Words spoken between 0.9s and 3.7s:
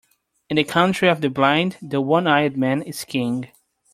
of the blind, the one-eyed man is king.